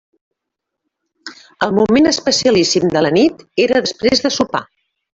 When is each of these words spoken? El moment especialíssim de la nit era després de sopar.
El 1.67 1.77
moment 1.81 2.13
especialíssim 2.13 2.91
de 2.97 3.07
la 3.09 3.15
nit 3.21 3.47
era 3.69 3.87
després 3.89 4.29
de 4.29 4.37
sopar. 4.43 4.69